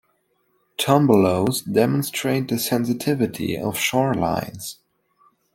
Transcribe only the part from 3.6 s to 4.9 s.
shorelines.